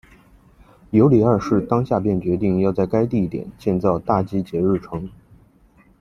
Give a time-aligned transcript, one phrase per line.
[0.89, 5.07] 尤里二世当下便决定要在该地点建造大基捷日城。